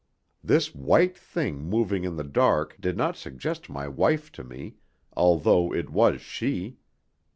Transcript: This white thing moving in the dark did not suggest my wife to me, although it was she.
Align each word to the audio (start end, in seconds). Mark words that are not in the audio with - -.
This 0.43 0.73
white 0.73 1.15
thing 1.15 1.59
moving 1.69 2.05
in 2.05 2.15
the 2.15 2.23
dark 2.23 2.75
did 2.79 2.97
not 2.97 3.15
suggest 3.17 3.69
my 3.69 3.87
wife 3.87 4.31
to 4.31 4.43
me, 4.43 4.77
although 5.15 5.71
it 5.71 5.91
was 5.91 6.19
she. 6.21 6.79